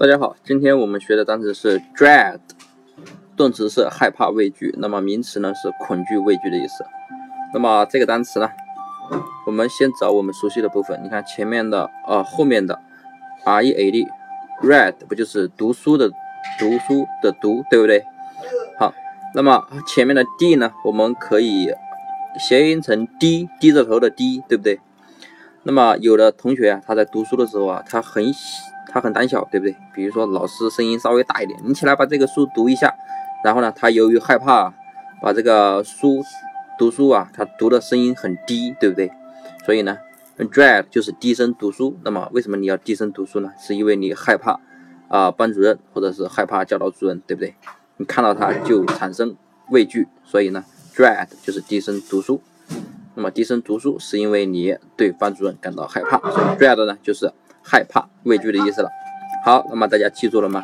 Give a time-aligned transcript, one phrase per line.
[0.00, 2.38] 大家好，今天我们学的单词是 dread，
[3.36, 6.82] 动词是害怕、畏惧，那么名词呢是恐惧、畏惧的意思。
[7.52, 8.48] 那么这个单词呢，
[9.44, 10.98] 我们先找我们熟悉的部分。
[11.04, 12.80] 你看前面的啊，后面的
[13.44, 14.08] r e a d
[14.62, 16.08] r e d 不就是读书的
[16.58, 18.02] 读书的读，对不对？
[18.78, 18.94] 好，
[19.34, 21.74] 那么前面的 d 呢，我们可以
[22.38, 24.80] 谐音成低低着头的低，对不对？
[25.62, 28.24] 那么有的同学啊，他在读书的时候啊，他很
[28.88, 29.76] 他很胆小，对不对？
[29.94, 32.92] 比如说老师声音稍微大一点，你起来把这个书读一下。
[33.44, 34.72] 然后呢，他由于害怕
[35.22, 36.22] 把这个书
[36.78, 39.10] 读书啊，他读的声音很低，对不对？
[39.64, 39.98] 所以呢
[40.38, 41.96] ，dread 就是低声读书。
[42.02, 43.52] 那么为什么你要低声读书呢？
[43.58, 44.58] 是因为你害怕
[45.08, 47.54] 啊班主任或者是害怕教导主任，对不对？
[47.98, 49.36] 你看到他就产生
[49.70, 50.64] 畏惧，所以呢
[50.94, 52.40] ，dread 就是低声读书。
[53.14, 57.32] 那么低声读书是因为你对班主任感到害怕，所以最爱的呢就是。
[57.62, 58.88] 害怕、畏惧的意思了。
[59.44, 60.62] 好，那么大家记住了吗？